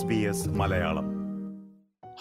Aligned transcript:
S 0.00 0.06
B 0.06 0.14
S 0.14 0.48
Malayalam. 0.48 1.06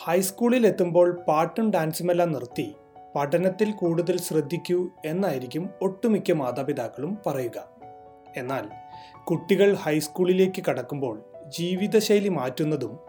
ഹൈസ്കൂളിൽ 0.04 0.68
എത്തുമ്പോൾ 0.68 1.20
പാട്ടും 1.28 1.71
ഡാൻസുമെല്ലാം 1.71 2.32
നിർത്തി 2.32 2.75
പഠനത്തിൽ 3.16 3.71
കൂടുതൽ 3.71 4.18
ശ്രദ്ധിക്കൂ 4.18 4.89
എന്നായിരിക്കും 5.05 5.70
ഒട്ടുമിക്ക 5.81 6.31
മാതാപിതാക്കളും 6.31 7.18
പറയുക. 7.27 7.68
എന്നാൽ 8.38 8.66
കുട്ടികൾ 9.23 9.73
ഹൈസ്കൂളിലേക്ക് 9.73 10.63
കടക്കുമ്പോൾ 10.70 11.23
ജീവിതശൈലി 11.57 12.30
മാറ്റുന്നതും 12.30 13.00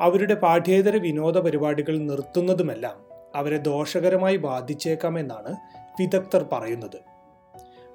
അവരുടെ 0.00 0.34
പാഠ്യേതര 0.34 0.96
വിനോദ 0.96 1.38
പരിപാടികൾ 1.38 1.98
നിർത്തുന്നതുമെല്ലാം 1.98 2.98
അവരെ 3.34 3.56
ദോഷകരമായി 3.56 4.36
ബാധിച്ചേക്കാമെന്നാണ് 4.36 5.56
വിദഗ്ധർ 6.00 6.46
പറയുന്നത്. 6.52 7.00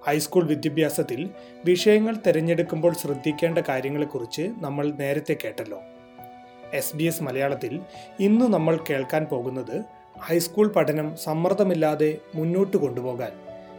ഹൈസ്കൂൾ 0.07 0.45
വിദ്യാഭ്യാസത്തിൽ 0.47 1.29
വിഷയങ്ങൾ 1.65 2.15
തിരഞ്ഞെടുക്കുമ്പോൾ 2.27 2.93
ശ്രദ്ധിക്കേണ്ട 2.93 3.59
കാര്യങ്ങളെക്കുറിച്ച് 3.59 4.51
നമ്മൾ 4.61 4.91
നേരത്തെ 4.91 5.37
കേട്ടല്ലോ. 5.43 5.81
എസ് 6.73 6.95
ബി 6.95 7.03
എസ് 7.03 7.23
മലയാളത്തിൽ 7.23 7.81
ഇന്ന് 8.19 8.45
നമ്മൾ 8.45 8.79
കേൾക്കാൻ 8.89 9.25
പോകുന്നത് 9.25 9.83
ഹൈസ്കൂൾ 10.19 10.67
പഠനം 10.67 11.15
സമ്മർദ്ദമില്ലാതെ 11.15 12.17
മുന്നോട്ട് 12.35 12.77
കൊണ്ടുപോകാൻ. 12.77 13.31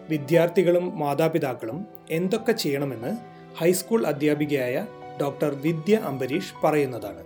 വിദ്യാർത്ഥികളും 0.08 0.98
മാതാപിതാക്കളും 0.98 1.86
എന്തൊക്കെ 2.10 2.52
ചെയ്യണമെന്ന് 2.52 3.12
ഹൈസ്കൂൾ 3.58 4.06
അധ്യാപികയായ 4.06 4.86
ഡോക്ടർ 5.20 5.54
വിദ്യ 5.54 5.96
അംബരീഷ് 5.96 6.54
പറയുന്നതാണ്. 6.64 7.22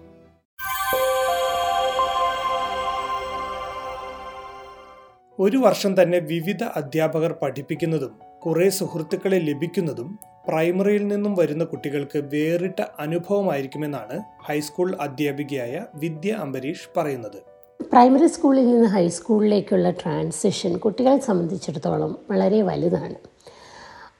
ഒരു 5.41 5.57
വർഷം 5.57 6.03
തന്നെ 6.03 6.19
വിവിധ 6.19 6.65
അധ്യാപകർ 6.65 7.33
പഠിപ്പിക്കുന്നതും 7.43 8.15
കുറേ 8.47 8.69
സുഹൃത്തുക്കളെ 8.69 9.39
ലഭിക്കുന്നതും 9.39 10.19
പ്രൈമറിയിൽ 10.49 11.03
നിന്നും 11.09 11.35
വരുന്ന 11.35 11.65
കുട്ടികൾക്ക് 11.65 12.19
വേറിട്ട 12.33 12.81
അനുഭവമായിരിക്കുമെന്നാണ് 13.01 14.17
ഹൈസ്കൂൾ 14.47 14.97
അധ്യാപികയായ 15.01 15.85
വിദ്യ 15.95 16.31
അംബരീഷ് 16.45 16.89
പറയുന്നത്. 16.97 17.39
പ്രൈമറി 17.93 18.27
സ്കൂളിൽ 18.27 18.67
നിന്ന് 18.71 18.89
ഹൈസ്കൂളിലേക്കുള്ള 18.89 19.91
ട്രാൻസിഷൻ 19.91 20.79
കുട്ടികളെ 20.79 21.19
സംബന്ധിച്ചിടത്തോളം 21.19 22.19
വളരെ 22.31 22.63
വലുതാണ്. 22.63 23.19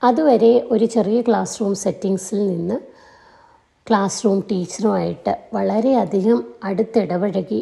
അതുവരെ 0.03 0.53
ഒരു 0.71 0.85
ചെറിയ 0.85 1.21
ക്ലാസ് 1.21 1.61
റൂം 1.61 1.75
സെറ്റിങ്സിൽ 1.75 2.47
നിന്ന് 2.47 2.77
ക്ലാസ് 3.87 4.25
റൂം 4.25 4.39
ടീച്ചറുമായിട്ട് 4.51 5.33
വളരെയധികം 5.53 6.39
അടുത്തിടപഴകി 6.63 7.61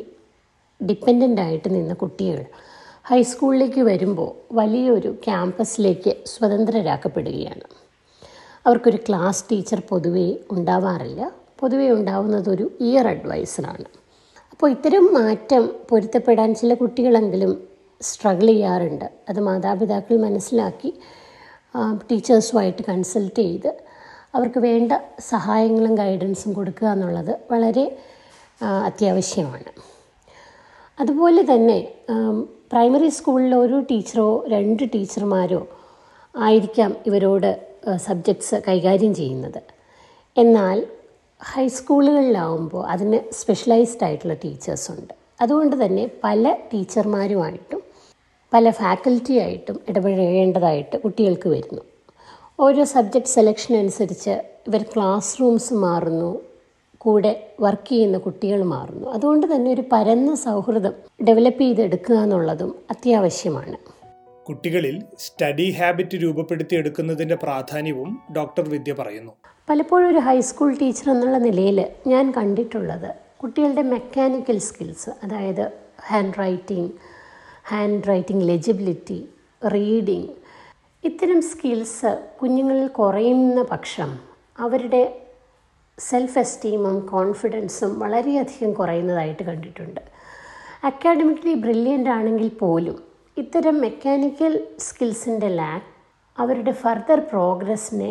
ഡിപ്പെന്റന്റ് 0.81 1.41
ആയിട്ട് 1.41 1.69
നിന്ന 1.75 1.93
കുട്ടികൾ 1.93 2.41
ഹൈസ്കൂളിലേക്ക് 3.03 3.81
വരുമ്പോൾ 3.81 4.31
വലിയൊരു 4.51 5.11
ക്യാമ്പസിലേക്ക് 5.25 6.13
സ്വതന്ത്രരാക്കപ്പെടുകയാണ്. 6.25 7.65
അവർക്കൊരു 8.67 8.99
ക്ലാസ് 9.07 9.43
ടീച്ചർ 9.51 9.79
പൊതുവേ 9.89 10.27
ഉണ്ടാവാറില്ല. 10.51 11.21
പൊതുവേ 11.59 11.91
ഉണ്ടാവുന്നത് 11.91 12.49
ഒരു 12.49 12.65
ഇയർ 12.81 13.05
അഡ്വൈസറാണ് 13.07 13.85
അപ്പോൾ 14.51 14.67
ഇത്തരം 14.71 15.05
മാറ്റം 15.13 15.63
പൊരുത്തപ്പെടാൻ 15.89 16.49
ചില 16.55 16.73
കുട്ടികളെങ്കിലും 16.73 17.51
സ്ട്രഗിൾ 18.01 18.47
ചെയ്യാറുണ്ട്. 18.47 19.05
അത് 19.29 19.39
മാതാപിതാക്കൾ 19.39 20.15
മനസ്സിലാക്കി 20.17 20.91
ടീച്ചേഴ്സുമായിട്ട് 22.11 22.83
കൺസൾട്ട് 22.89 23.39
ചെയ്ത് 23.39 23.69
അവർക്ക് 24.35 24.59
വേണ്ട 24.59 24.91
സഹായങ്ങളും 25.29 25.93
ഗൈഡൻസും 25.95 26.51
കൊടുക്കുക 26.53 26.87
എന്നുള്ളത് 26.87 27.33
വളരെ 27.51 27.85
അത്യാവശ്യമാണ്. 28.89 29.71
അതുപോലെ 30.99 31.41
തന്നെ 31.53 31.79
പ്രൈമറി 32.71 33.09
സ്കൂളിൽ 33.09 33.55
ഒരു 33.55 33.79
ടീച്ചറോ 33.91 34.29
രണ്ട് 34.47 34.83
ടീച്ചർമാരോ 34.93 35.61
ആയിരിക്കാം 36.35 36.91
ഇവരോട് 37.05 37.51
സബ്ജക്ട്സ് 37.95 38.55
കൈകാര്യം 38.67 39.15
ചെയ്യുന്നത്. 39.15 39.61
എന്നാൽ 40.37 40.87
ഹൈസ്കൂളുകളിലാവുമ്പോൾ 41.43 42.85
അതിന് 42.85 43.33
സ്പെഷ്യലൈസ്ഡ് 43.33 44.03
ആയിട്ടുള്ള 44.03 44.33
ടീച്ചേഴ്സുണ്ട് 44.33 45.13
അതുകൊണ്ട് 45.41 45.85
തന്നെ 45.85 46.11
പല 46.23 46.55
ടീച്ചർമാരുമായിട്ടും 46.73 47.81
പല 48.53 48.69
ഫാക്കൽറ്റിയായിട്ടും 48.69 49.79
ഇടപഴകേണ്ടതായിട്ട് 49.89 50.97
കുട്ടികൾക്ക് 50.97 51.49
വരുന്നു. 51.49 51.81
ഓരോ 52.59 52.83
സബ്ജക്റ്റ് 52.83 53.29
സെലക്ഷൻ 53.29 53.77
അനുസരിച്ച് 53.77 54.29
ഇവർ 54.67 54.83
ക്ലാസ് 54.83 55.41
റൂംസ് 55.41 55.73
മാറുന്നു 55.73 56.41
കൂടെ 56.97 57.53
വർക്ക് 57.59 57.89
ചെയ്യുന്ന 57.89 58.17
കുട്ടികൾ 58.17 58.63
മാറുന്നു. 58.63 59.09
അതുകൊണ്ട് 59.09 59.55
തന്നെ 59.55 59.71
ഒരു 59.71 59.83
പരന്ന 59.91 60.35
സൗഹൃദം 60.35 60.93
ഡെവലപ്പ് 61.27 61.61
ചെയ്തെടുക്കുക 61.61 62.15
എന്നുള്ളതും 62.15 62.75
അത്യാവശ്യമാണ്. 62.91 63.96
കുട്ടികളിൽ 64.47 65.03
സ്റ്റഡി 65.19 65.71
ഹാബിറ്റ് 65.71 66.17
രൂപപ്പെടുത്തി 66.23 66.75
എടുക്കുന്നതിന്റെ 66.75 67.35
പ്രാധാന്യവും 67.35 68.21
ഡോക്ടർ 68.37 68.69
വിദ്യ 68.69 68.93
പറയുന്നു. 68.93 69.33
പലപ്പോഴും 69.69 70.09
ഒരു 70.09 70.19
ഹൈസ്കൂൾ 70.19 70.77
ടീച്ചർ 70.77 71.11
എന്നുള്ള 71.11 71.37
നിലയിൽ 71.37 71.79
ഞാൻ 72.07 72.31
കണ്ടിട്ടുള്ളത് 72.31 73.09
കുട്ടികളുടെ 73.37 73.81
മെക്കാനിക്കൽ 73.81 74.59
സ്കിൽസ് 74.59 75.09
അതായത് 75.23 75.71
hand 76.01 76.39
writing 76.39 76.91
hand 77.67 78.07
writing 78.07 78.47
legibility 78.47 79.19
reading 79.67 80.29
ഇത്തരം 81.03 81.41
സ്കിൽസ് 81.41 82.11
കുഞ്ഞുങ്ങളിൽ 82.41 82.87
കുറയുന്ന 82.87 83.61
പക്ഷം 83.71 84.11
അവരുടെ 84.59 85.03
സെൽഫ് 85.99 86.39
എസ്റ്റീമും 86.39 86.99
കോൺഫിഡൻസും 86.99 87.99
വളരെയധികം 87.99 88.73
കുറയുന്നതായിട്ട് 88.73 89.43
കണ്ടിട്ടുണ്ട്. 89.43 90.01
അക്കാഡമിക്കലി 90.83 91.53
ബ്രില്യന്റ് 91.53 92.09
ആണെങ്കിൽ 92.09 92.49
പോലും 92.59 93.06
ഇത്തരം 93.39 93.75
മെക്കാനിക്കൽ 93.81 94.53
സ്കിൽസിന്റെ 94.79 95.47
ലാക്ക് 95.47 95.89
അവരുടെ 96.37 96.71
ഫർദർ 96.71 97.19
പ്രോഗ്രസ്സിനെ 97.19 98.07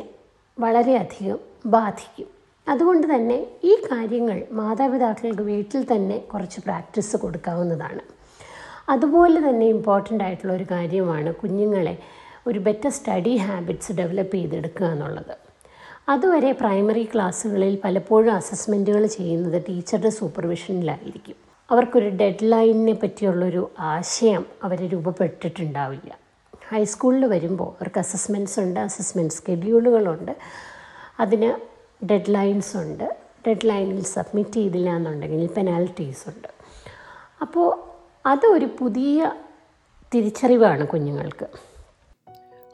വളരെയധികം 0.59 1.39
ബാധിക്കും. 1.67 2.29
അതുകൊണ്ട് 2.67 3.07
തന്നെ 3.15 3.39
ഈ 3.65 3.73
കാര്യങ്ങൾ 3.91 4.39
മാതാപിതാക്കൾക്ക് 4.53 5.43
വീട്ടിൽ 5.43 5.87
തന്നെ 5.93 6.19
കുറച്ച് 6.19 6.61
പ്രാക്ടീസ് 6.61 7.17
കൊടുക്കാവുന്നതാണ്. 7.17 8.03
അതുപോലെ 8.89 9.49
തന്നെ 9.49 9.67
ഇമ്പോർട്ടന്റ് 9.67 10.25
ആയിട്ടുള്ള 10.25 10.53
ഒരു 10.53 10.67
കാര്യമാണ് 10.71 11.35
കുഞ്ഞുങ്ങളെ 11.35 11.99
ഒരു 12.47 12.59
ബെറ്റർ 12.59 12.91
സ്റ്റഡി 12.91 13.37
ഹാബിറ്റ്സ് 13.37 13.93
ഡെവലപ്പ് 13.93 14.37
ചെയ്തെടുക്കുക 14.37 14.87
എന്നുള്ളത്. 14.87 15.35
അതുവരെ 16.09 16.53
പ്രൈമറി 16.53 17.05
ക്ലാസ്സുകളിൽ 17.15 17.81
പലപ്പോഴും 17.85 18.35
അസസ്മെന്റുകൾ 18.35 19.07
ചെയ്യുന്നത് 19.07 19.63
ടീച്ചറുടെ 19.69 20.11
സൂപ്പർവിഷനിലായിരിക്കും 20.11 21.46
അവർക്കൊരു 21.71 22.09
ഡെഡ് 22.09 22.37
ലൈനിനെ 22.43 22.93
പറ്റിയുള്ളൊരു 22.93 23.71
ആശയം 23.79 24.47
അവർ 24.63 24.89
രൂപപ്പെട്ടിട്ടുണ്ടാവില്ല. 24.89 26.19
ഹൈസ്കൂളിൽ 26.69 27.25
വരുമ്പോൾ 27.25 27.71
അവർക്ക് 27.71 27.99
അസസ്മെന്റ്സ് 27.99 28.61
ഉണ്ട് 28.61 28.81
അസസ്മെന്റ് 28.81 29.35
സ്കെഡ്യൂളുകളുണ്ട്. 29.35 30.37
അതിന് 31.21 31.51
ഡെഡ് 32.05 32.35
ലൈൻസ് 32.35 32.77
ഉണ്ട്. 32.77 33.17
ഡെഡ് 33.47 33.69
ലൈനിൽ 33.69 34.05
സബ്മിറ്റ് 34.05 34.51
ചെയ്തില്ല 34.51 34.97
എന്നുണ്ടെങ്കിൽ 34.97 35.47
പെനാൽറ്റീസ് 35.47 36.29
ഉണ്ട്. 36.29 36.49
അപ്പോൾ 37.41 37.79
അതൊരു 38.29 38.69
പുതിയ 38.81 39.33
തിരിച്ചറിവാണ് 40.15 40.87
കുഞ്ഞുങ്ങൾക്ക്. 40.87 41.47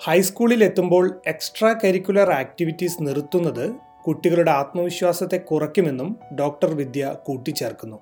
ഹൈസ്കൂളിൽ 0.05 0.65
എത്തുമ്പോൾ 0.65 1.21
എക്സ്ട്രാ 1.27 1.75
കരിക്കുലർ 1.85 2.31
ആക്ടിവിറ്റീസ് 2.31 2.97
നിർത്തുന്നത് 3.01 3.75
കുട്ടികളുടെ 4.07 4.51
ആത്മവിശ്വാസത്തെ 4.51 5.37
കുറയ്ക്കുമെന്നും 5.37 6.17
ഡോക്ടർ 6.41 6.75
വിദ്യ 6.75 7.15
കൂട്ടിച്ചേർക്കുന്നു. 7.25 8.01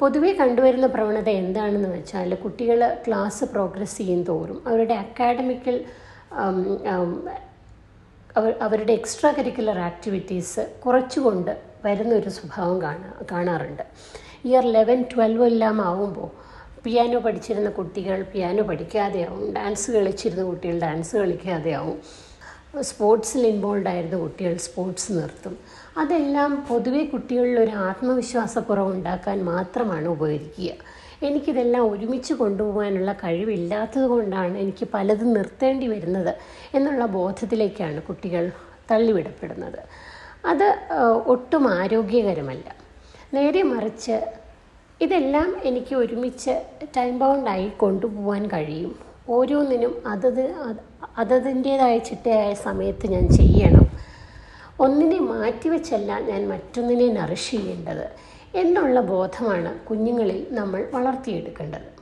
പൊതുവേ 0.00 0.32
കണ്ടുവരുന്ന 0.32 0.86
പ്രവണത 0.86 1.28
എന്താണെന്ന് 1.42 1.88
വെച്ചാൽ 1.88 2.34
കുട്ടികൾ 2.34 2.80
ക്ലാസ് 3.06 3.44
പ്രോഗ്രസ് 3.44 3.96
ചെയ്യും 3.98 4.20
തോറും 4.22 4.58
അവരുടെ 4.68 4.94
അക്കാഡമിക്കൽ 4.94 5.76
അവരുടെ 8.66 8.92
എക്സ്ട്രാ 8.92 9.30
കരിക്കുലർ 9.30 9.78
ആക്ടിവിറ്റീസ് 9.78 10.62
കുറച്ചുകൊണ്ട് 10.84 11.52
വരുന്നൊരു 11.84 12.28
സ്വഭാവം 12.28 12.82
കാണാ 12.82 13.10
കാണാറുണ്ട്. 13.32 13.82
ഇയർ 14.44 14.64
ലെവൻ 14.76 15.04
ട്വൽവ് 15.12 15.44
എല്ലാം 15.44 15.76
ആവുമ്പോൾ 15.88 16.30
പിയാനോ 16.84 17.18
പഠിച്ചിരുന്ന 17.18 17.70
കുട്ടികൾ 17.70 18.18
പിയാനോ 18.32 18.62
പഠിക്കാതെയാവും 18.62 19.52
ഡാൻസ് 19.56 19.88
കളിച്ചിരുന്ന 19.90 20.44
കുട്ടികൾ 20.44 20.76
ഡാൻസ് 20.78 21.16
കളിക്കാതെയാവും. 21.16 21.98
സ്പോർട്സിൽ 22.82 23.46
ഇൻവോൾവ് 23.46 23.88
ആയിരുന്ന 23.88 24.18
കുട്ടികൾ 24.18 24.56
സ്പോർട്സ് 24.56 25.12
നിർത്തും. 25.12 25.58
അതെല്ലാം 25.96 26.66
പൊതുവേ 26.68 27.04
കുട്ടികളിൽ 27.04 27.60
ഒരു 27.60 27.70
ആത്മവിശ്വാസക്കുറവ് 27.70 28.92
ഉണ്ടാക്കാൻ 28.92 29.44
മാത്രമാണ് 29.44 30.08
ഉപകരിക്കുക. 30.08 30.70
എനിക്കിതെല്ലാം 31.22 31.92
ഒരുമിച്ച് 31.92 32.34
കൊണ്ടുപോകാനുള്ള 32.34 33.12
കഴിവില്ലാത്തത് 33.12 34.06
കൊണ്ടാണ് 34.06 34.58
എനിക്ക് 34.58 34.88
പലതും 34.94 35.32
നിർത്തേണ്ടി 35.32 35.86
വരുന്നത് 35.86 36.34
എന്നുള്ള 36.74 37.06
ബോധത്തിലേക്കാണ് 37.06 38.02
കുട്ടികൾ 38.02 38.50
തള്ളിവിടപ്പെടുന്നത്. 38.90 39.78
അത് 40.46 40.74
ഒട്ടും 41.26 41.80
ആരോഗ്യകരമല്ല. 41.80 42.64
നേരെ 43.34 43.62
മറിച്ച് 43.62 44.20
ഇതെല്ലാം 45.00 45.56
എനിക്ക് 45.64 45.94
ഒരുമിച്ച് 45.94 46.62
ടൈം 46.96 47.18
ബൗണ്ടായി 47.18 47.68
കൊണ്ടുപോകാൻ 47.68 48.46
കഴിയും. 48.46 49.07
ഓരോന്നിനും 49.28 50.02
അതത് 50.06 50.54
അതതിന്റേതായ 51.18 51.98
ചിട്ടയായ 51.98 52.54
സമയത്ത് 52.54 53.06
ഞാൻ 53.06 53.28
ചെയ്യണം. 53.28 53.86
ഒന്നിനെ 54.80 55.18
മാറ്റിവെച്ചല്ല 55.18 56.20
ഞാൻ 56.20 56.48
മറ്റൊന്നിനെ 56.48 57.20
നറിഷ് 57.20 57.50
ചെയ്യേണ്ടത് 57.50 58.10
എന്നുള്ള 58.54 59.00
ബോധമാണ് 59.00 59.80
കുഞ്ഞുങ്ങളിൽ 59.80 60.46
നമ്മൾ 60.50 60.88
വളർത്തിയെടുക്കേണ്ടത്. 60.94 61.98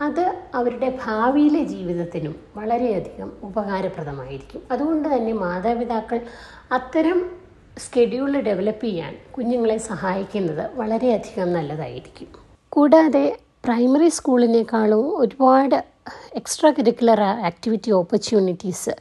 അത് 0.00 0.36
അവരുടെ 0.54 0.98
ഭാവിയിലെ 1.04 1.64
ജീവിതത്തിനും 1.64 2.40
വളരെയധികം 2.56 3.32
ഉപകാരപ്രദമായിരിക്കും. 3.42 4.62
അതുകൊണ്ട് 4.70 5.14
തന്നെ 5.14 5.32
മാതാപിതാക്കൾ 5.32 6.20
അത്തരം 6.72 7.30
സ്കെഡ്യൂൾ 7.78 8.40
ഡെവലപ്പ് 8.40 8.84
ചെയ്യാൻ 8.84 9.18
കുഞ്ഞുങ്ങളെ 9.36 9.78
സഹായിക്കുന്നത് 9.78 10.74
വളരെയധികം 10.74 11.52
നല്ലതായിരിക്കും. 11.52 12.28
കൂടാതെ 12.68 13.36
പ്രൈമറി 13.64 14.08
സ്കൂളിനേക്കാളും 14.08 15.04
ഒരുപാട് 15.20 15.76
എക്സ്ട്രാ 16.34 16.68
കരിക്കുലർ 16.70 17.20
ആക്ടിവിറ്റി 17.48 17.90
ഓപ്പർച്യൂണിറ്റീസ് 17.90 18.92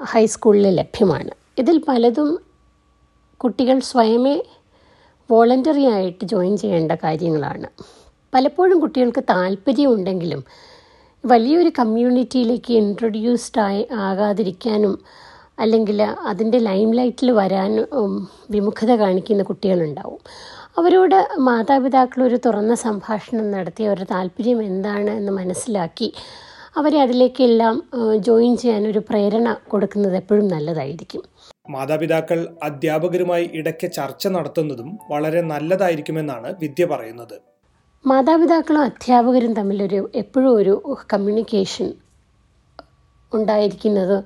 ഹൈസ്കൂളിൽ 0.00 0.66
ലഭ്യമാണ്. 0.76 1.32
ഇതിൽ 1.58 1.78
പലതും 1.88 2.30
കുട്ടികൾ 3.40 3.78
സ്വയമേ 3.80 4.36
വോളണ്ടറി 5.30 5.84
ആയിട്ട് 5.94 6.24
ജോയിൻ 6.24 6.54
ചെയ്യേണ്ട 6.56 6.92
കാര്യങ്ങളാണ്. 7.04 7.68
പലപ്പോഴും 8.32 8.78
കുട്ടികൾക്ക് 8.80 9.24
താല്പര്യമുണ്ടെങ്കിലും 9.30 10.44
വലിയൊരു 11.24 11.72
കമ്മ്യൂണിറ്റിയിലേക്ക് 11.78 12.72
ഇൻട്രൊഡ്യൂസ്ഡ് 12.74 13.62
ആയി 13.66 13.82
ആകാതിരിക്കാനും 14.06 14.94
അല്ലെങ്കിൽ 15.58 15.98
അതിന്റെ 16.30 16.58
ലൈം 16.68 16.90
ലൈറ്റിൽ 16.94 17.30
വരാനും 17.30 18.28
വിമുഖത 18.50 18.92
കാണിക്കുന്ന 19.02 19.42
കുട്ടികളുണ്ടാവും. 19.50 20.22
അവരോട് 20.76 21.18
മാതാപിതാക്കൾ 21.46 22.20
ഒരു 22.26 22.36
തുറന്ന 22.44 22.74
സംഭാഷണം 22.84 23.46
നടത്തി 23.54 23.82
അവരുടെ 23.88 24.06
താല്പര്യം 24.12 24.58
എന്താണ് 24.68 25.10
എന്ന് 25.18 25.32
മനസ്സിലാക്കി 25.38 26.08
അവരെ 26.80 26.98
അതിലേക്കെല്ലാം 27.04 27.76
ജോയിൻ 28.26 28.52
ചെയ്യാൻ 28.62 28.82
ഒരു 28.92 29.00
പ്രേരണ 29.08 29.48
കൊടുക്കുന്നത് 29.72 30.16
എപ്പോഴും 30.20 30.46
നല്ലതായിരിക്കും. 30.52 31.22
മാതാപിതാക്കൾ 31.70 32.38
അധ്യാപകരുമായി 32.68 33.44
ഇടയ്ക്ക് 33.58 33.88
ചർച്ച 33.98 34.26
നടത്തുന്നതും 34.36 34.88
വളരെ 35.10 35.42
നല്ലതായിരിക്കുമെന്നാണ് 35.52 36.48
വിദ്യ 36.62 36.84
പറയുന്നത്. 36.92 37.36
മാതാപിതാക്കളും 38.04 38.82
അധ്യാപകരും 38.88 39.52
തമ്മിലൊരു 39.58 40.00
എപ്പോഴും 40.22 40.50
ഒരു 40.60 40.74
കമ്മ്യൂണിക്കേഷൻ 41.14 41.88
ഉണ്ടായിരിക്കുന്നത് 43.32 44.16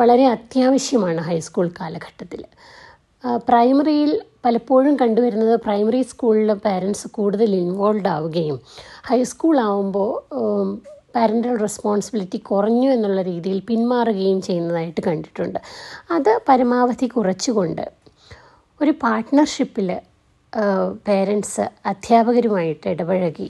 വളരെ 0.00 0.24
അത്യാവശ്യമാണ് 0.36 1.20
ഹൈസ്കൂൾ 1.28 1.66
കാലഘട്ടത്തിൽ. 1.80 2.42
പ്രൈമറിയിൽ 3.48 4.22
പലപ്പോഴും 4.44 4.94
കണ്ടുവരുന്നത് 4.96 5.54
പ്രൈമറി 5.60 6.02
സ്കൂളിലെ 6.02 6.54
പാരൻസ് 6.64 7.08
കൂടുതൽ 7.08 7.50
ഇൻവോൾവ് 7.56 8.08
ആവുകയും 8.08 8.58
ഹൈസ്കൂൾ 9.10 9.56
ആവുമ്പോൾ 9.60 10.10
പാരന്റൽ 11.14 11.56
റെസ്പോൺസിബിലിറ്റി 11.56 12.38
കുറഞ്ഞു 12.38 12.88
എന്നുള്ള 12.90 13.22
രീതിയിൽ 13.22 13.58
പിന്മാറുകയും 13.68 14.42
ചെയ്യുന്നതായിട്ട് 14.42 15.00
കണ്ടിട്ടുണ്ട്. 15.00 15.58
അത് 16.10 16.32
പരമാവധി 16.48 17.06
കുറച്ചുകൊണ്ട് 17.06 17.84
ഒരു 18.80 18.90
പാർട്ട്ണർഷിപ്പിൽ 19.02 19.88
പേരൻസ് 21.06 21.64
അധ്യാപകരുമായിട്ട് 21.86 22.86
ഇടപഴകി 22.88 23.48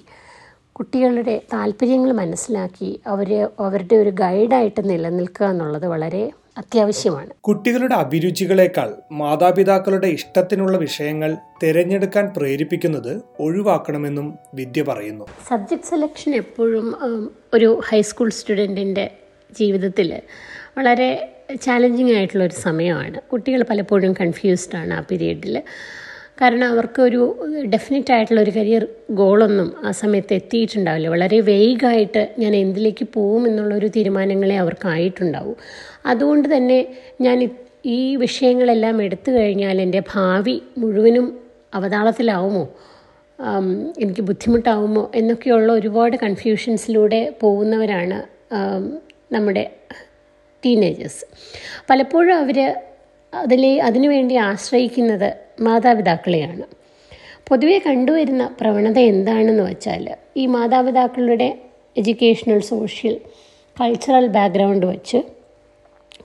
കുട്ടികളുടെ 0.72 1.42
താല്പര്യങ്ങൾ 1.52 2.12
മനസ്സിലാക്കി 2.12 3.00
അവർ 3.06 3.48
അവരുടെ 3.66 3.96
ഒരു 3.96 4.10
ഗൈഡായിട്ട് 4.10 4.90
നിലനിൽക്കുക 4.90 5.46
എന്നുള്ളത് 5.46 5.86
വളരെ 5.86 6.24
അത്യാവശ്യമാണ്. 6.58 7.30
കുട്ടികളുടെ 7.40 7.94
അഭിരുചികളെക്കാൾ 7.94 8.94
മാതാപിതാക്കളുടെ 9.12 10.06
ഇഷ്ടത്തിനുള്ള 10.06 10.76
വിഷയങ്ങൾ 10.78 11.36
തിരഞ്ഞെടുക്കാൻ 11.62 12.26
പ്രേരിപ്പിക്കുന്നത് 12.36 13.22
ഒഴിവാക്കണമെന്നും 13.40 14.38
വിദ്യ 14.54 14.82
പറയുന്നു. 14.82 15.24
സബ്ജക്ട് 15.48 15.84
സെലക്ഷൻ 15.84 16.34
എപ്പോഴും 16.34 16.86
ഒരു 17.54 17.80
ഹൈസ്കൂൾ 17.88 18.30
സ്റ്റുഡന്റിന്റെ 18.30 19.10
ജീവിതത്തിൽ 19.52 20.22
വളരെ 20.78 21.08
ചാലഞ്ചിങ് 21.62 22.14
ആയിട്ടുള്ള 22.14 22.44
ഒരു 22.44 22.56
സമയമാണ്. 22.60 23.20
കുട്ടികൾ 23.32 23.62
പലപ്പോഴും 23.62 24.12
കൺഫ്യൂസ്ഡ് 24.12 24.76
ആണ് 24.76 24.94
ആ 24.94 25.00
പീരീഡിൽ 25.00 25.62
കാരണം 26.40 26.68
അവർക്ക് 26.68 27.02
ഒരു 27.02 27.36
ഡെഫിനറ്റ് 27.64 28.12
ആയിട്ടുള്ള 28.12 28.40
ഒരു 28.40 28.50
കരിയർ 28.50 28.88
ഗോളൊന്നും 29.10 29.86
ആ 29.86 29.90
സമയത്ത് 29.90 30.34
എത്തിയിട്ടുണ്ടാവില്ല. 30.34 31.08
വളരെ 31.08 31.40
വേഗായിട്ട് 31.40 32.34
ഞാൻ 32.38 32.56
എന്തിലേക്ക് 32.56 33.06
പോകും 33.14 33.46
എന്നുള്ളൊരു 33.48 33.86
തീരുമാനങ്ങളെ 33.86 34.58
അവർക്കായിട്ടുണ്ടാവും. 34.58 35.56
അതുകൊണ്ട് 36.06 36.56
തന്നെ 36.56 36.96
ഞാൻ 37.20 37.50
ഈ 37.86 38.16
വിഷയങ്ങളെല്ലാം 38.16 39.02
എടുത്തു 39.02 39.30
കഴിഞ്ഞാൽ 39.30 39.80
എന്റെ 39.80 40.02
ഭാവി 40.14 40.62
മുഴുവനും 40.78 41.40
അവതാളത്തിലാവുമോ? 41.74 42.68
എനിക്ക് 43.98 44.20
ബുദ്ധിമുട്ടാവുമോ? 44.20 45.10
എന്നൊക്കെയുള്ള 45.14 45.72
ഒരുപാട് 45.72 46.16
കൺഫ്യൂഷൻസിലൂടെ 46.16 47.36
പോകുന്നവരാണ് 47.40 48.22
നമ്മുടെ 49.34 49.70
ടീനേജേഴ്സ് 50.66 51.24
പലപ്പോഴും 51.90 52.36
അവർ 52.36 52.74
അതിലെ 53.32 53.80
അതിനുവേണ്ടി 53.80 54.34
ആശ്രയിക്കുന്നത് 54.34 55.43
മാതാപിതാക്കളെയാണ്. 55.60 56.62
പൊതുവെ 57.48 57.82
കണ്ടുവരുന്ന 57.86 58.50
പ്രവണത 58.60 58.98
എന്താണെന്ന് 58.98 59.62
വെച്ചാൽ 59.62 60.16
ഈ 60.36 60.46
മാതാപിതാക്കളുടെ 60.46 61.58
എഡ്യൂക്കേഷണൽ 61.96 62.60
സോഷ്യൽ 62.60 63.20
കൾച്ചറൽ 63.80 64.26
ബാക്ക്ഗ്രൗണ്ട് 64.26 64.86
വെച്ച് 64.86 65.22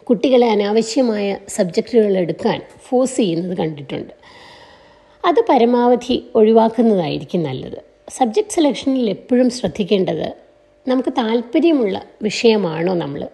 കുട്ടികളെ 0.09 0.49
അനാവശ്യമായ 0.49 1.37
സബ്ജക്റ്റുകൾ 1.49 2.17
എടുക്കാൻ 2.17 2.61
ഫോഴ്സ് 2.87 3.17
ചെയ്യുന്നത് 3.17 3.57
കണ്ടിട്ടുണ്ട്. 3.57 4.13
അത് 5.25 5.43
പരമാവധി 5.49 6.23
ഒഴിവാക്കുന്നതായിരിക്കും 6.35 7.43
നല്ലത്. 7.43 7.83
സബ്ജക്റ്റ് 8.09 8.51
സെലക്ഷനിൽ 8.51 9.09
എപ്പോഴും 9.09 9.49
ശ്രദ്ധിക്കേണ്ടത് 9.49 10.33
നമുക്ക് 10.87 11.09
താല്പര്യമുള്ള 11.09 12.01
വിഷയമാണോ 12.21 12.93
നമ്മൾ 12.93 13.27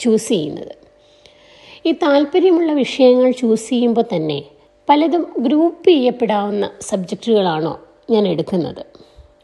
ചൂസ് 0.00 0.28
ചെയ്യുന്നത്. 0.28 0.76
ഈ 1.86 1.92
താല്പര്യമുള്ള 1.92 2.72
വിഷയങ്ങൾ 2.72 3.30
ചൂസ് 3.30 3.68
ചെയ്യുമ്പോൾ 3.68 4.04
തന്നെ 4.16 4.44
പലതും 4.88 5.34
ഗ്രൂപ്പ് 5.38 5.88
ചെയ്യപ്പെടാവുന്ന 5.88 6.70
സബ്ജക്റ്റുകളാണോ 6.80 7.80
ഞാൻ 8.10 8.28
എടുക്കുന്നത്. 8.28 8.86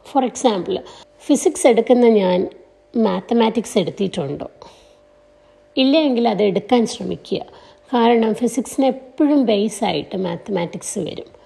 ഫോർ 0.06 0.24
എക്സാമ്പിൾ 0.24 0.78
ഫിസിക്സ് 1.26 1.66
എടുക്കുന്ന 1.66 2.06
ഞാൻ 2.06 2.48
മാത്തമാറ്റിക്സ് 2.96 3.78
എടുത്തിട്ടുണ്ടോ? 3.78 4.48
ഇല്ലെങ്കിൽ 5.76 6.28
അത് 6.28 6.42
എടുക്കാൻ 6.42 6.86
ശ്രമിക്കുക. 6.86 7.38
കാരണം 7.94 8.34
ഫിസിക്സിന് 8.34 8.86
എപ്പോഴും 8.86 9.46
ബേസായിട്ട് 9.46 10.16
മാത്തമാറ്റിക്സ് 10.16 10.98
വരും. 10.98 11.38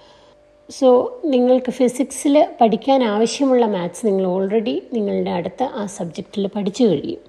സോ 0.70 1.20
നിങ്ങൾക്ക് 1.24 1.70
ഫിസിക്സിൽ 1.70 2.48
പഠിക്കാൻ 2.60 3.04
ആവശ്യമുള്ള 3.04 3.66
മാത്സ് 3.66 4.06
നിങ്ങൾ 4.06 4.26
ഓൾറെഡി 4.26 4.82
നിങ്ങളുടെ 4.92 5.30
അടുത്ത 5.30 5.62
ആ 5.62 5.86
സബ്ജക്റ്റിൽ 5.86 6.46
പഠിച്ചു 6.46 6.84
കഴിയും. 6.84 7.20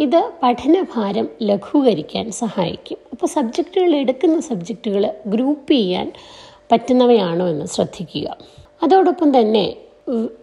ഇത് 0.00 0.32
പഠനഭാരം 0.42 1.28
ലഘൂകരിക്കാൻ 1.42 2.30
സഹായിക്കും. 2.30 2.98
അപ്പോൾ 3.12 3.26
സബ്ജക്റ്റുകൾ 3.26 3.94
എടുക്കുന്ന 3.94 4.40
സബ്ജക്റ്റുകൾ 4.40 5.12
ഗ്രൂപ്പ് 5.26 5.72
ചെയ്യാൻ 5.72 6.12
പറ്റുന്നവയാണോ 6.72 7.48
എന്ന് 7.48 7.66
ശ്രദ്ധിക്കുക. 7.66 8.36
അതോടൊപ്പം 8.82 9.38
തന്നെ 9.38 9.76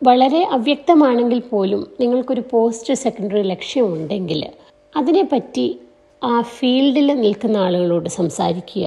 വളരെ 0.04 0.48
അവ്യക്തമാണെങ്കിൽ 0.52 1.40
പോലും 1.40 1.82
നിങ്ങൾക്കൊരു 2.00 2.44
പോസ്റ്റ് 2.52 2.94
സെക്കൻഡറി 2.94 3.42
ലക്ഷ്യമുണ്ടെങ്കിൽ 3.42 4.42
അതിനെപ്പറ്റി 4.98 5.80
ആ 6.24 6.42
ഫീൽഡിൽ 6.42 7.08
നിൽക്കുന്ന 7.22 7.58
ആളുകളോട് 7.58 8.10
സംസാരിക്കുക. 8.10 8.86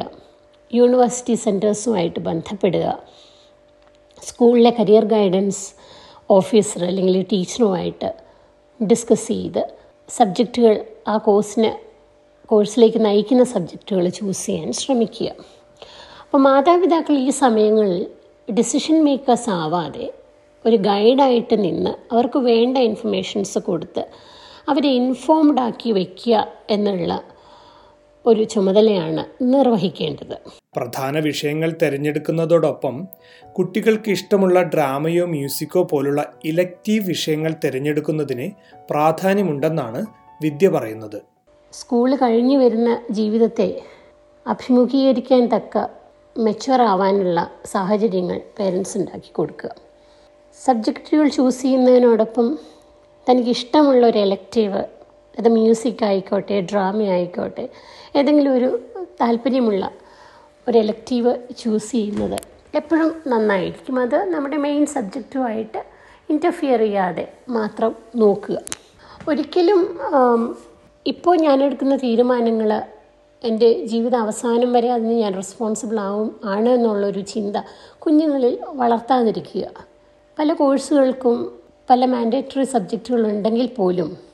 യൂണിവേഴ്സിറ്റി 0.74 1.34
സെന്റേഴ്സുമായിട്ട് 1.34 2.20
ബന്ധപ്പെടുക. 2.20 2.86
സ്കൂളിലെ 4.22 4.70
കരിയർ 4.70 5.04
ഗൈഡൻസ് 5.04 5.64
ഓഫീസർ 6.30 6.84
അല്ലെങ്കിൽ 6.84 7.22
ടീച്ചറുമായിട്ട് 7.32 8.10
ഡിസ്കസ് 8.84 9.28
ചെയ്ത് 9.28 9.79
സബ്ജക്റ്റുകൾ 10.16 10.74
ആ 11.08 11.16
കോഴ്സിന് 11.16 11.70
കോഴ്സിലേക്ക് 12.46 13.04
നയിക്കുന്ന 13.04 13.44
സബ്ജക്റ്റുകൾ 13.44 14.08
ചൂസ് 14.08 14.46
ചെയ്യാൻ 14.46 14.72
ശ്രമിക്കുക. 14.72 15.28
അപ്പോൾ 16.22 16.38
മാതാപിതാക്കൾ 16.38 17.14
ഈ 17.18 17.30
സമയങ്ങളിൽ 17.30 18.06
ഡിസിഷൻ 18.48 19.04
മേക്കേഴ്സ് 19.04 19.50
ആവാതെ 19.50 20.06
ഒരു 20.66 20.76
ഗൈഡായിട്ട് 20.76 21.64
നിന്ന് 21.64 21.92
അവർക്ക് 22.12 22.38
വേണ്ട 22.38 22.78
ഇൻഫർമേഷൻസ് 22.78 23.58
കൊടുത്ത് 23.58 24.02
അവരെ 24.68 24.88
ഇൻഫോംഡ് 24.88 25.60
ആക്കി 25.60 25.90
വയ്ക്കുക 25.92 26.46
എന്നുള്ള 26.70 27.12
ഒരു 28.26 28.44
ചുമതലയാണ് 28.44 29.24
നിർവഹിക്കേണ്ടത്. 29.42 30.36
പ്രധാന 30.76 31.18
വിഷയങ്ങൾ 31.18 31.76
തിരഞ്ഞെടുക്കുന്നതോടൊപ്പം 31.82 33.08
കുട്ടികൾക്ക് 33.58 34.10
ഇഷ്ടമുള്ള 34.10 34.62
ഡ്രാമയോ 34.62 35.26
മ്യൂസിക്കോ 35.26 35.82
പോലുള്ള 35.82 36.32
ഇലക്റ്റീവ് 36.44 37.04
വിഷയങ്ങൾ 37.06 37.54
തിരഞ്ഞെടുക്കുന്നതിന് 37.64 38.50
പ്രാധാന്യമുണ്ടെന്നാണ് 38.90 40.06
വിദ്യ 40.42 40.68
പറയുന്നത്. 40.68 41.22
സ്കൂൾ 41.72 42.16
കഴിഞ്ഞു 42.16 42.58
വരുന്ന 42.58 43.02
ജീവിതത്തെ 43.10 43.80
അഭിമുഖീകരിക്കാൻ 44.46 45.46
തക്ക 45.46 45.86
മെച്ചുവർ 46.38 46.82
ആവാനുള്ള 46.82 47.50
സാഹചര്യങ്ങൾ 47.64 48.40
പേരൻസ് 48.58 48.98
ഉണ്ടാക്കി 48.98 49.32
കൊടുക്കുക. 49.32 49.74
സബ്ജക്റ്റുകൾ 50.64 51.28
ചൂസ് 51.28 51.62
ചെയ്യുന്നതിനോടൊപ്പം 51.62 52.58
തനിക്ക് 53.30 53.48
ഇഷ്ടമുള്ള 53.48 54.06
ഒരു 54.06 54.18
എലക്റ്റീവ് 54.18 54.84
അത് 55.40 55.48
മ്യൂസിക് 55.48 56.04
ആയിക്കോട്ടെ 56.04 56.60
ഡ്രാമ 56.60 57.02
ആയിക്കോട്ടെ 57.02 57.68
ഏതെങ്കിലും 58.16 58.52
ഒരു 58.54 58.80
താല്പര്യമുള്ള 59.20 59.90
ഒരു 60.68 60.78
എലക്റ്റീവ് 60.78 61.32
ചൂസ് 61.58 61.90
ചെയ്യുന്നത് 61.92 62.38
എപ്പോഴും 62.76 63.10
നന്നായിരിക്കും. 63.26 64.00
അത് 64.00 64.18
നമ്മുടെ 64.34 64.56
മെയിൻ 64.56 64.86
സബ്ജക്റ്റുമായിട്ട് 64.86 65.80
ഇന്റർഫിയർ 66.30 66.78
ചെയ്യാതെ 66.78 67.24
മാത്രം 67.48 67.94
നോക്കുക. 68.16 68.58
ഒരിക്കലും 69.28 69.80
ഇപ്പോൾ 71.06 71.36
ഞാൻ 71.36 71.62
എടുക്കുന്ന 71.62 71.96
തീരുമാനങ്ങൾ 71.96 72.82
എന്റെ 73.44 73.86
ജീവിത 73.86 74.14
അവസാനം 74.14 74.72
വരെ 74.72 74.92
അതിന് 74.92 75.12
ഞാൻ 75.12 75.34
റെസ്പോൺസിബിൾ 75.34 76.00
ആവും 76.00 76.40
ആണ് 76.44 76.68
എന്നുള്ളൊരു 76.68 77.20
ചിന്ത 77.20 77.56
കുഞ്ഞുങ്ങളിൽ 77.98 78.58
വളർത്താതിരിക്കുക. 78.80 79.66
പല 80.38 80.52
കോഴ്സുകൾക്കും 80.52 81.38
പല 81.90 82.04
മാൻഡേറ്ററി 82.04 82.64
സബ്ജക്റ്റുകളുണ്ടെങ്കിൽ 82.64 83.68
പോലും 83.78 84.29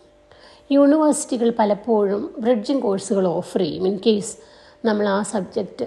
യൂണിവേഴ്സിറ്റികൾ 0.71 1.51
പലപ്പോഴും 1.59 2.35
ബ്രിഡ്ജിങ് 2.39 2.83
കോഴ്സുകൾ 2.83 3.27
ഓഫർ 3.27 3.61
ചെയ്യും. 3.61 3.87
ഇൻ 3.89 3.99
കേസ് 4.07 4.37
നമ്മൾ 4.85 5.09
ആ 5.09 5.23
സബ്ജക്റ്റ് 5.23 5.87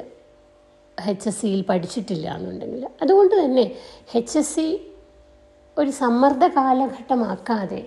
എച്ച് 1.09 1.27
എസ് 1.27 1.41
സിയിൽ 1.41 1.61
പഠിച്ചിട്ടില്ല 1.69 2.35
എന്നുണ്ടെങ്കിൽ. 2.35 2.87
അതുകൊണ്ട് 3.01 3.35
തന്നെ 3.43 3.65
എച്ച് 4.15 4.37
എസ് 4.37 4.55
സി 4.55 4.67
ഒരു 5.77 5.89
സമ്മർദ്ദ 5.89 6.47
കാലഘട്ടമാക്കാതെ 6.47 7.81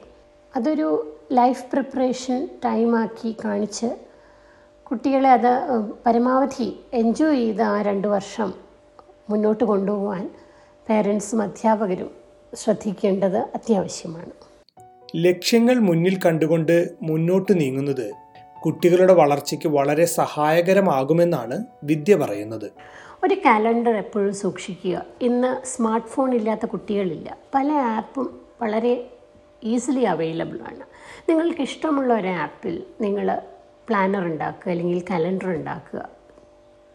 അതൊരു 0.56 0.88
ലൈഫ് 1.32 1.64
പ്രിപ്പറേഷൻ 1.72 2.48
ടൈമാക്കി 2.64 3.36
കാണിച്ച് 3.44 3.90
കുട്ടികളെ 4.90 5.30
അത് 5.30 5.52
പരമാവധി 6.06 6.76
എൻജോയ് 6.92 7.36
ചെയ്ത് 7.36 7.62
ആ 7.62 7.82
രണ്ട് 7.82 8.08
വർഷം 8.08 8.54
മുന്നോട്ട് 9.30 9.64
കൊണ്ടുപോകാൻ 9.64 10.30
പേരൻസും 10.88 11.42
അധ്യാപകരും 11.42 12.10
ശ്രദ്ധിക്കേണ്ടത് 12.54 13.38
അത്യാവശ്യമാണ്. 13.38 14.32
ലക്ഷ്യങ്ങൾ 15.16 15.74
മുന്നിൽ 15.74 16.20
കണ്ടുകൊണ്ട് 16.26 16.88
മുന്നോട്ട് 17.02 17.60
നീങ്ങുന്നത് 17.60 18.12
കുട്ടികളുടെ 18.64 19.12
വളർച്ചയ്ക്ക് 19.12 19.68
വളരെ 19.68 20.04
സഹായകരമാകുമെന്നാണ് 20.04 21.64
വിദ്യ 21.84 22.16
പറയുന്നത്. 22.16 22.72
ഒരു 23.24 23.36
കാലണ്ടർ 23.44 23.96
എപ്പോഴും 23.96 24.34
സൂക്ഷിക്കുക. 24.34 25.04
ഇന്ന് 25.22 25.66
സ്മാർട്ട് 25.66 26.08
ഫോൺ 26.08 26.34
ഇല്ലാത്ത 26.34 26.66
കുട്ടികളില്ല. 26.66 27.36
പല 27.54 27.72
ആപ്പും 27.72 28.40
വളരെ 28.62 29.10
ഈസിലി 29.64 30.00
അവൈലബിൾ 30.00 30.58
ആണ്. 30.60 30.82
നിങ്ങൾക്ക് 31.30 31.60
ഇഷ്ടമുള്ള 31.60 32.14
ഒരു 32.14 32.28
ആപ്പിൽ 32.28 32.82
നിങ്ങൾ 33.00 33.42
പ്ലാനർ 33.88 34.24
ഉണ്ടാക്കുക 34.24 34.70
അല്ലെങ്കിൽ 34.70 35.02
കലണ്ടർ 35.10 35.48
ഉണ്ടാക്കുക. 35.48 36.08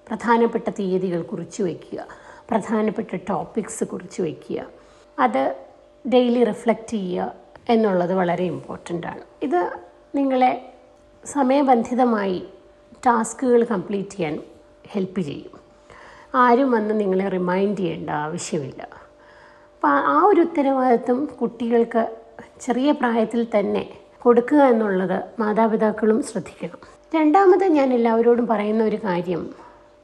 പ്രധാനപ്പെട്ട 0.08 0.70
തീയതികൾ 0.70 1.22
കുറിച്ച് 1.22 1.64
വയ്ക്കുക 1.64 2.08
പ്രധാനപ്പെട്ട 2.50 3.16
ടോപ്പിക്സ് 3.16 3.84
കുറിച്ച് 3.84 4.22
വയ്ക്കുക 4.22 4.66
അത് 5.20 5.56
ഡെയിലി 6.14 6.44
റിഫ്ലക്റ്റ് 6.44 6.88
ചെയ്യുക. 6.88 7.47
എന്നുള്ളത് 7.70 8.14
വളരെ 8.14 8.44
ഇമ്പോർട്ടന്റ് 8.44 9.08
ആണ്. 9.08 9.22
ഇത് 9.42 9.72
നിങ്ങളെ 10.16 10.74
സമയബന്ധിതമായി 11.26 12.44
ടാസ്കുകൾ 13.06 13.64
കംപ്ലീറ്റ് 13.64 14.10
ചെയ്യാൻ 14.10 14.40
ഹെൽപ്പ് 14.88 15.22
ചെയ്യും. 15.22 15.60
ആരും 16.36 16.72
വന്ന് 16.72 17.00
നിങ്ങളെ 17.00 17.28
റിമൈൻഡ് 17.28 17.78
ചെയ്യേണ്ട 17.78 18.10
ആവശ്യമില്ല. 18.10 18.88
അപ്പോൾ 19.76 19.88
ആ 19.88 20.24
ഒരു 20.24 20.42
ഉത്തരവാദിത്വം 20.42 21.26
കുട്ടികൾക്ക് 21.26 22.18
ചെറിയ 22.62 22.92
പ്രായത്തിൽ 22.92 23.48
തന്നെ 23.60 23.98
കൊടുക്കുക 24.20 24.58
എന്നുള്ളത് 24.58 25.24
മാതാപിതാക്കളും 25.40 26.24
ശ്രദ്ധിക്കണം. 26.24 26.80
രണ്ടാമത് 27.16 27.64
ഞാൻ 27.64 27.94
എല്ലാവരോടും 27.94 28.48
പറയുന്ന 28.48 28.84
ഒരു 28.84 28.96
കാര്യം 28.96 29.50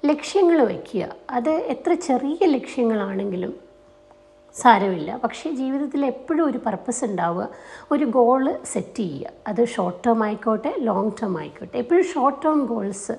ലക്ഷ്യങ്ങൾ 0.06 0.62
വയ്ക്കുക 0.62 1.10
അത് 1.30 1.50
എത്ര 1.50 1.94
ചെറിയ 1.94 2.46
ലക്ഷ്യങ്ങളാണെങ്കിലും 2.46 3.63
സാരമില്ല. 4.56 5.16
പക്ഷേ 5.24 5.52
ജീവിതത്തിൽ 5.52 6.06
എപ്പോഴും 6.06 6.46
ഒരു 6.46 6.58
പർപ്പസ് 6.58 7.06
ഉണ്ടാവുക. 7.06 7.50
ഒരു 7.92 8.06
ഗോൾ 8.06 8.58
സെറ്റ് 8.64 8.98
ചെയ്യുക. 8.98 9.30
അത് 9.48 9.68
ഷോർട്ട് 9.68 10.08
ടേം 10.08 10.24
ആയിക്കോട്ടെ 10.24 10.76
ലോങ് 10.80 11.12
ടേം 11.22 11.38
ആയിക്കോട്ടെ. 11.38 11.78
എപ്പോഴും 11.78 12.04
ഷോർട്ട് 12.04 12.46
ടേം 12.46 12.66
ഗോൾസ് 12.66 13.12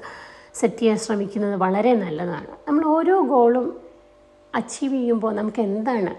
സെറ്റ് 0.55 0.77
ചെയ്യാൻ 0.77 0.99
ശ്രമിക്കുന്നത് 0.99 1.57
വളരെ 1.57 1.95
നല്ലതാണ്. 1.95 2.47
നമ്മൾ 2.69 2.87
ഓരോ 2.87 3.21
ഗോളും 3.21 3.81
അച്ചീവ് 4.55 4.93
ചെയ്യുമ്പോൾ 4.93 5.35
നമുക്ക് 5.35 5.63
എന്താണ് 5.63 6.15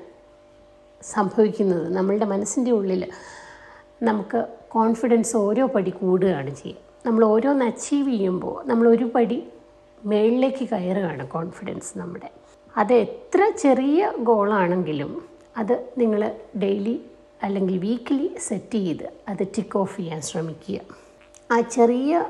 സംഭവിക്കുന്നത്? 1.02 1.96
നമ്മളുടെ 1.96 2.26
മനസ്സിന്റെ 2.26 2.72
ഉള്ളിൽ 2.72 3.12
നമുക്ക് 4.04 4.48
കോൺഫിഡൻസ് 4.70 5.38
ഓരോ 5.38 5.66
പടി 5.66 5.90
കൂടുകയാണ് 5.90 6.50
ചെയ്യുക. 6.50 7.08
നമ്മൾ 7.08 7.26
ഓരോന്ന് 7.26 7.66
അച്ചീവ് 7.66 8.10
ചെയ്യുമ്പോൾ 8.10 8.68
നമ്മൾ 8.68 8.90
ഒരു 8.90 9.04
പടി 9.04 9.48
മേളിലേക്ക് 10.06 10.70
കയറുകയാണ് 10.70 11.28
കോൺഫിഡൻസ് 11.28 11.98
നമ്മുടെ. 11.98 12.45
അത് 12.76 12.94
എത്ര 12.94 13.42
ചെറിയ 13.64 14.12
ഗോളാണെങ്കിലും 14.30 15.12
അത് 15.58 15.76
നിങ്ങൾ 15.98 16.22
ഡെയിലി 16.64 16.96
അല്ലെങ്കിൽ 17.44 17.76
വീക്കിലി 17.78 18.28
സെറ്റ് 18.48 18.80
ചെയ്ത് 18.86 19.06
അത് 19.30 19.44
ടിക്ക് 19.58 19.78
ഓഫ് 19.78 19.98
ചെയ്യാൻ 19.98 20.22
ശ്രമിക്കുക. 20.22 20.80
ആ 21.52 21.60
ചെറിയ 21.78 22.26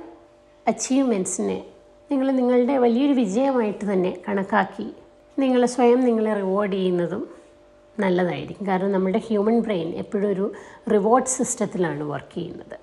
അച്ചീവ്മെന്റ്സിനെ 0.68 1.58
നിങ്ങൾ 2.12 2.32
നിങ്ങളുടെ 2.32 2.78
വലിയൊരു 2.78 3.14
വിജയമായിട്ട് 3.14 3.86
തന്നെ 3.94 4.12
കണക്കാക്കി 4.28 4.88
നിങ്ങൾ 5.38 5.66
സ്വയം 5.66 6.02
നിങ്ങളെ 6.06 6.34
റിവാർഡ് 6.34 6.74
ചെയ്യുന്നതും 6.74 7.24
നല്ലതായിരിക്കും. 8.00 8.68
കാരണം 8.68 8.92
നമ്മുടെ 8.92 9.20
ഹ്യൂമൻ 9.28 9.58
ബ്രെയിൻ 9.66 9.90
എപ്പോഴും 10.02 10.30
ഒരു 10.32 10.46
റിവാർഡ് 10.94 11.34
സിസ്റ്റത്തിലാണ് 11.38 12.04
വർക്ക് 12.04 12.34
ചെയ്യുന്നത്. 12.34 12.78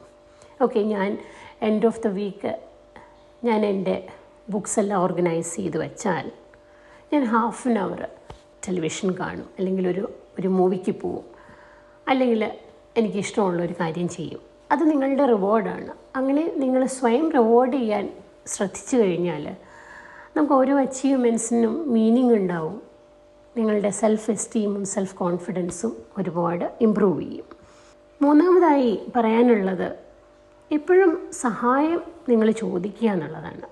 ഓക്കെ 0.62 0.81
ഞാൻ 0.95 1.11
എൻഡ് 1.62 1.87
ഓഫ് 1.87 2.00
ദ 2.07 2.11
വീക്ക് 2.19 2.52
ഞാൻ 3.45 3.61
എന്റെ 3.66 3.97
ബുക്സ് 4.50 4.78
എല്ലാം 4.81 5.00
ഓർഗനൈസ് 5.02 5.57
ചെയ്ത് 5.57 5.78
വെച്ചാൽ 5.85 6.26
ഞാൻ 7.12 7.25
ഹാഫ് 7.25 7.69
ആൻ 7.69 7.78
അവർ 7.78 8.09
ടെലിവിഷൻ 8.69 9.11
കാണും. 9.11 9.47
അല്ലെങ്കിൽ 9.59 9.88
ഒരു 9.88 10.12
ഒരു 10.40 10.49
മൂവിക്ക് 10.49 10.95
പോവും. 10.95 11.25
അല്ലെങ്കിൽ 12.09 12.52
എനിക്കിഷ്ടമുള്ള 12.97 13.62
ഒരു 13.62 13.75
കാര്യം 13.81 14.09
ചെയ്യും. 14.09 14.40
അത് 14.73 14.90
നിങ്ങളുടെ 14.90 15.26
റിവാർഡാണ് 15.26 15.92
അങ്ങനെ 16.16 16.52
നിങ്ങൾ 16.57 16.87
സ്വയം 16.87 17.33
റിവാർഡ് 17.33 17.73
ചെയ്യാൻ 17.73 18.12
ശ്രദ്ധിച്ചു 18.47 18.97
കഴിഞ്ഞാൽ 18.97 19.57
നമുക്ക് 20.37 20.52
ഓരോ 20.52 20.81
അച്ചീവ്മെന്റ്സിനും 20.81 21.92
മീനിങ് 21.92 22.33
ഉണ്ടാവും. 22.33 22.83
നിങ്ങളുടെ 23.57 23.90
സെൽഫ് 23.90 24.31
എസ്റ്റീമും 24.31 24.85
സെൽഫ് 24.85 25.14
കോൺഫിഡൻസും 25.14 25.97
ഒരുപാട് 26.19 26.73
ഇമ്പ്രൂവ് 26.81 27.23
ചെയ്യും. 27.23 27.45
മൂന്നാമതായി 28.23 29.00
പറയാനുള്ളത് 29.16 29.92
എപ്പോഴും 30.73 31.33
സഹായം 31.33 32.02
നിങ്ങൾ 32.28 32.50
ചോദിക്കുക 32.50 33.09
എന്നുള്ളതാണ്. 33.09 33.69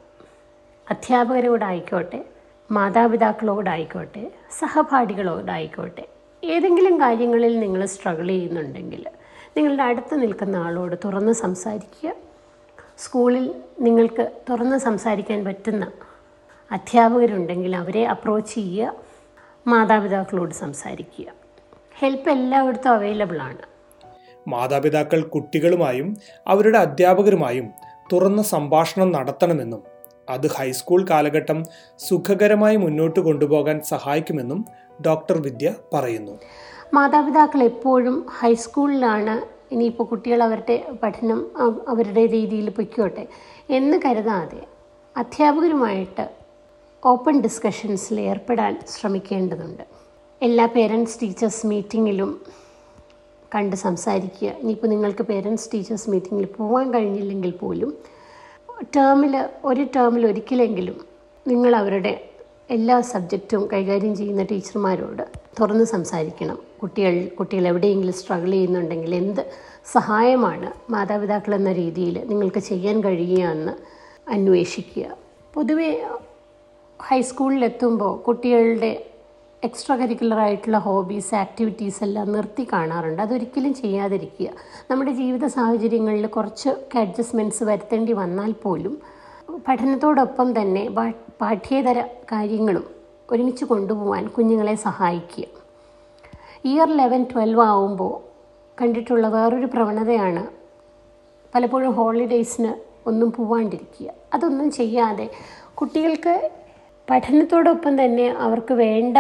അധ്യാപകരോടായിക്കോട്ടെ 0.91 2.25
മാതാപിതാക്കളോടായിക്കോട്ടെ 2.71 4.31
സഹപാഠികളോടായിക്കോട്ടെ 4.59 6.09
ഏതെങ്കിലും 6.45 7.01
കാര്യങ്ങളിൽ 7.01 7.61
നിങ്ങൾ 7.61 7.87
സ്ട്രഗിൾ 7.87 8.29
ചെയ്യുന്നുണ്ടെങ്കിൽ 8.29 9.05
നിങ്ങളുടെ 9.57 9.83
അടുത്ത് 9.83 10.23
നിൽക്കുന്ന 10.23 10.57
ആളോട് 10.57 10.97
തുറന്ന് 11.05 11.33
സംസാരിക്കുക. 11.33 12.15
സ്കൂളിൽ 12.99 13.55
നിങ്ങൾക്ക് 13.81 14.31
തുറന്ന് 14.51 14.79
സംസാരിക്കാൻ 14.79 15.45
പറ്റുന്ന 15.45 15.93
അധ്യാപകരുണ്ടെങ്കിൽ 16.73 17.77
അവരെ 17.77 18.07
അപ്രോച്ച് 18.07 18.55
ചെയ്യുക 18.55 18.95
മാതാപിതാക്കളോട് 19.67 20.55
സംസാരിക്കുക. 20.55 21.33
ഹെൽപ്പ് 21.99 22.31
എല്ലായിടത്തും 22.31 22.91
അവൈലബിൾ 22.91 23.43
ആണ്. 23.43 23.59
മാതാപിതാക്കൾ 24.49 25.23
കുട്ടികളുമായും 25.23 26.17
അവരുടെ 26.47 26.79
അധ്യാപകരുമായും 26.79 27.71
തുറന്ന 28.13 28.43
സംഭാഷണം 28.43 29.13
നടത്തണമെന്നും 29.13 29.90
അത് 30.29 30.47
ഹൈസ്കൂൾ 30.47 31.07
കാലഘട്ടം 31.11 31.65
സുഖകരമായി 31.99 32.77
മുന്നോട്ട് 32.77 33.21
കൊണ്ടുപോകാൻ 33.21 33.81
സഹായിക്കുമെന്നും 33.81 34.65
ഡോക്ടർ 35.07 35.41
വിദ്യ 35.43 35.75
പറയുന്നു. 35.95 36.39
മാതാപിതാക്കൾ 36.95 37.63
എപ്പോഴും 37.63 38.27
ഹൈസ്കൂളിലാണ് 38.39 39.61
ഇനിയിപ്പോൾ 39.75 40.05
കുട്ടികൾ 40.05 40.43
അവരുടെ 40.43 40.93
പഠനം 41.03 41.51
അവരുടെ 41.89 42.27
രീതിയിൽ 42.27 42.71
പൊയ്ക്കോട്ടെ 42.71 43.27
എന്ന് 43.71 44.01
കരുതാതെ 44.07 44.67
അധ്യാപകരുമായിട്ട് 45.17 46.31
ഓപ്പൺ 47.05 47.41
ഡിസ്കഷൻസിൽ 47.41 48.21
ഏർപ്പെടാൻ 48.21 48.81
ശ്രമിക്കേണ്ടതുണ്ട്. 48.89 49.83
എല്ലാ 50.43 50.67
പേരൻസ് 50.67 51.23
ടീച്ചേഴ്സ് 51.23 51.67
മീറ്റിങ്ങിലും 51.67 52.41
കണ്ട് 53.55 53.77
സംസാരിക്കുക. 53.77 54.49
ഇനിയിപ്പോൾ 54.49 54.87
നിങ്ങൾക്ക് 54.87 55.23
പേരൻസ് 55.23 55.71
ടീച്ചേഴ്സ് 55.75 56.11
മീറ്റിങ്ങിൽ 56.11 56.47
പോകാൻ 56.47 56.95
കഴിഞ്ഞില്ലെങ്കിൽ 56.95 57.51
പോലും 57.51 57.97
ടേമിൽ 58.85 59.45
ഒരു 59.65 59.87
ടേമിൽ 59.97 60.27
ഒരിക്കലെങ്കിലും 60.27 61.01
നിങ്ങൾ 61.47 61.77
അവരുടെ 61.77 62.29
എല്ലാ 62.71 63.01
സബ്ജക്റ്റും 63.01 63.69
കൈകാര്യം 63.73 64.17
ചെയ്യുന്ന 64.17 64.43
ടീച്ചർമാരോട് 64.43 65.23
തുറന്ന് 65.61 65.85
സംസാരിക്കണം. 65.85 66.59
കുട്ടികൾ 66.83 67.29
കുട്ടികൾ 67.29 67.69
എവിടെയെങ്കിലും 67.69 68.15
സ്ട്രഗിൾ 68.15 68.51
ചെയ്യുന്നുണ്ടെങ്കിൽ 68.51 69.15
എന്ത് 69.15 69.51
സഹായമാണ് 69.93 70.93
മാതാപിതാക്കൾ 70.93 71.55
എന്ന 71.55 71.73
രീതിയിൽ 71.73 72.27
നിങ്ങൾക്ക് 72.27 72.59
ചെയ്യാൻ 72.59 73.05
കഴിയുകയെന്ന് 73.05 73.73
അന്വേഷിക്കുക. 74.31 75.17
പൊതുവേ 75.55 76.05
ഹൈസ്കൂളിലെത്തുമ്പോൾ 77.03 78.19
കുട്ടികളുടെ 78.19 79.10
എക്സ്ട്രാ 79.63 79.97
കരിക്കുലർ 79.97 80.39
ആയിട്ടുള്ള 80.39 80.79
ഹോബീസ് 80.79 81.35
ആക്ടിവിറ്റീസ് 81.35 82.05
എല്ലാം 82.05 82.33
നിർത്തി 82.33 82.67
കാണാറുണ്ട്. 82.73 83.23
അതൊരിക്കലും 83.23 83.75
ചെയ്യാതിരിക്കുക. 83.75 84.49
നമ്മുടെ 84.91 85.11
ജീവിത 85.11 85.47
സാഹചര്യങ്ങളിൽ 85.47 86.27
കുറച്ച് 86.27 86.69
അഡ്ജസ്റ്റ്മെന്റ്സ് 86.99 87.65
വരുത്തേണ്ടി 87.65 88.13
വന്നാൽ 88.13 88.53
പോലും 88.53 89.01
പഠനത്തോടൊപ്പം 89.69 90.61
തന്നെ 90.61 90.91
പാഠ്യേതര 91.41 92.01
കാര്യങ്ങളും 92.33 92.85
ഒരുമിച്ച് 93.31 93.65
കൊണ്ടുപോകാൻ 93.65 94.27
കുഞ്ഞുങ്ങളെ 94.27 94.75
സഹായിക്കുക. 94.75 95.45
ഇയർ 96.65 96.89
ലെവൻ 96.97 97.23
ട്വൽവ് 97.23 97.63
ആവുമ്പോൾ 97.63 98.15
കണ്ടിട്ടുള്ള 98.83 99.29
വേറൊരു 99.29 99.67
പ്രവണതയാണ് 99.67 100.47
പലപ്പോഴും 101.55 101.93
ഹോളിഡേയ്സിന് 101.93 102.73
ഒന്നും 103.09 103.33
പോവാണ്ടിരിക്കുക. 103.33 104.11
അതൊന്നും 104.35 104.71
ചെയ്യാതെ 104.71 105.31
കുട്ടികൾക്ക് 105.75 106.51
പഠനത്തോടൊപ്പം 107.11 108.05
തന്നെ 108.05 108.27
അവർക്ക് 108.31 108.75
വേണ്ട 108.75 109.17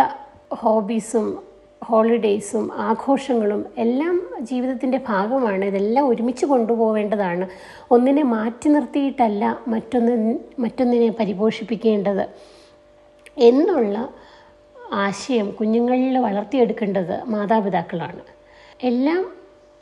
ഹോബീസും 0.54 1.42
ഹോളിഡേയ്സും 1.84 2.72
ആഘോഷങ്ങളും 2.72 3.66
എല്ലാം 3.78 4.30
ജീവിതത്തിന്റെ 4.40 5.00
ഭാഗമാണ്. 5.08 5.64
ഇതെല്ലാം 5.64 6.08
ഒരുമിച്ച് 6.08 6.46
കൊണ്ടുപോവേണ്ടതാണ്. 6.46 7.48
ഒന്നിനെ 7.90 8.22
മാറ്റി 8.22 8.68
നിർത്തിയിട്ടല്ല 8.68 9.58
മറ്റൊന്ന് 9.68 10.38
മറ്റൊന്നിനെ 10.58 11.08
പരിപോഷിപ്പിക്കേണ്ടത്. 11.08 12.28
എന്നുള്ള 13.38 14.08
ആശയം 14.92 15.50
കുഞ്ഞുങ്ങളിൽ 15.50 16.18
വളർത്തിയെടുക്കേണ്ടത് 16.18 17.24
മാതാപിതാക്കളാണ്. 17.24 18.20
എല്ലാം 18.82 19.32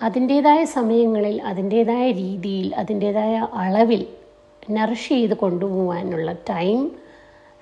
അതിന്റേതായ 0.03 0.65
സമയങ്ങളിൽ 0.65 1.43
അതിന്റേതായ 1.43 2.11
രീതിയിൽ 2.11 2.75
അതിന്റേതായ 2.75 3.49
അളവിൽ 3.53 4.07
നറിഷ് 4.71 5.09
ചെയ്ത് 5.09 5.35
കൊണ്ടുപോകാനുള്ള 5.35 6.33
ടൈം 6.33 6.91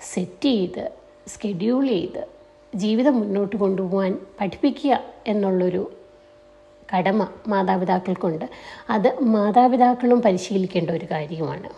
സെറ്റ് 0.01 0.43
ചെയ്ത് 0.43 0.91
സ്കെഡ്യൂൾ 1.27 1.87
ചെയ്ത് 1.87 2.36
ജീവിതം 2.77 3.21
മുന്നോട്ട് 3.21 3.57
കൊണ്ടുപോകാൻ 3.57 4.19
പഠിപ്പിക്കുക 4.41 5.01
എന്നുള്ളൊരു 5.27 5.93
കടമ 6.97 7.29
മാതാപിതാക്കൾക്കുണ്ട്. 7.49 8.45
അത് 8.91 9.21
മാതാപിതാക്കളും 9.21 10.23
പരിശീലിക്കേണ്ട 10.23 10.91
ഒരു 10.91 11.07
കാര്യമാണ്. 11.11 11.69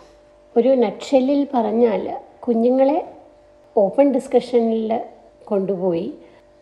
ഒരു 0.57 0.69
നക്ഷലിൽ 0.69 1.47
പറഞ്ഞാൽ 1.53 2.17
കുഞ്ഞുങ്ങളെ 2.39 3.09
ഓപ്പൺ 3.77 4.11
ഡിസ്കഷനിൽ 4.11 5.03
കൊണ്ടുപോയി 5.43 6.13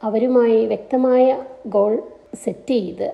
അവരുമായി 0.04 0.66
വ്യക്തമായ 0.66 1.44
ഗോൾ 1.68 2.04
സെറ്റ് 2.44 2.70
ചെയ്ത് 2.70 3.14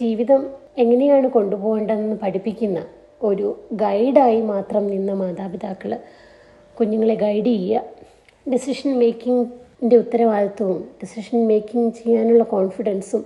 ജീവിതം 0.00 0.50
എങ്ങനെയാണ് 0.78 1.28
കൊണ്ടുപോകേണ്ടതെന്ന് 1.28 2.16
പഠിപ്പിക്കുന്ന 2.16 2.86
ഒരു 3.22 3.60
ഗൈഡായി 3.72 4.40
മാത്രം 4.40 4.86
നിന്ന 4.86 5.12
മാതാപിതാക്കൾ 5.12 5.98
കുഞ്ഞുങ്ങളെ 6.80 7.14
ഗൈഡ് 7.14 7.44
ചെയ്യുക. 7.44 8.50
ഡിസിഷൻ 8.52 8.98
മേക്കിങ്ങിന്റെ 9.80 9.96
ഉത്തരവാദിത്വവും 9.96 10.80
ഡിസിഷൻ 11.00 11.46
മേക്കിംഗ് 11.46 11.92
ചെയ്യാനുള്ള 11.94 12.44
കോൺഫിഡൻസും 12.44 13.22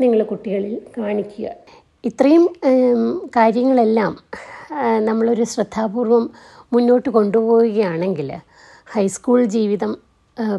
നിങ്ങൾ 0.00 0.22
കുട്ടികളിൽ 0.22 0.74
കാണിക്കുക. 0.98 1.46
ഇത്രയും 2.04 2.44
കാര്യങ്ങളെല്ലാം 3.36 4.12
നമ്മളൊരു 5.04 5.44
ശ്രദ്ധാപൂർവം 5.44 6.30
മുന്നോട്ട് 6.72 7.08
കൊണ്ടുപോവുകയാണെങ്കിൽ 7.08 8.30
ഹൈസ്കൂൾ 8.94 9.44
ജീവിതം 9.44 9.92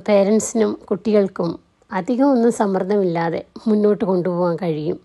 പേരൻസിനും 0.07 0.71
കുട്ടികൾക്കും 0.89 1.59
അധികം 1.91 2.31
ഒന്നും 2.31 2.51
സമ്മർദ്ദമില്ലാതെ 2.51 3.43
മുന്നോട്ട് 3.67 4.05
കൊണ്ടുപോകാൻ 4.05 4.57
കഴിയും. 4.63 5.00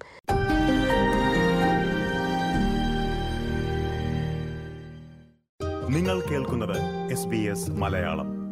നിങ്ങൾ 5.96 6.16
കേൾക്കുന്നത് 6.30 6.78
എസ് 7.12 7.26
ബി 7.26 7.42
എസ് 7.52 7.70
മലയാളം. 7.70 8.43